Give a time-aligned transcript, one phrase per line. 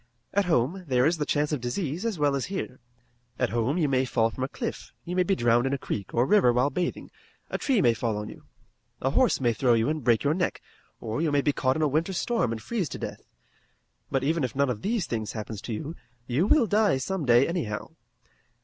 [0.33, 2.79] At home there is the chance of disease as well as here.
[3.37, 6.11] At home you may fall from a cliff, you may be drowned in a creek
[6.11, 7.11] or river while bathing,
[7.51, 8.45] a tree may fall on you,
[8.99, 10.59] a horse may throw you and break your neck,
[10.99, 13.21] or you may be caught in a winter storm and freeze to death.
[14.09, 15.95] But even if none of these things happens to you,
[16.25, 17.89] you will die some day anyhow.